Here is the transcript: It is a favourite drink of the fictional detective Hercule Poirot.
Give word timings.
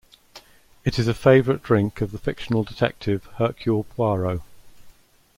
It 0.83 0.97
is 0.97 1.07
a 1.07 1.13
favourite 1.13 1.61
drink 1.61 2.01
of 2.01 2.11
the 2.11 2.17
fictional 2.17 2.63
detective 2.63 3.25
Hercule 3.37 3.83
Poirot. 3.83 4.41